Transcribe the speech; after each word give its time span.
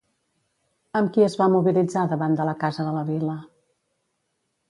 Amb 0.99 1.11
qui 1.17 1.25
es 1.25 1.35
va 1.41 1.47
mobilitzar 1.57 2.05
davant 2.13 2.39
de 2.41 2.49
la 2.51 2.57
casa 2.65 2.85
de 2.87 2.93
la 2.95 3.05
vila? 3.13 3.37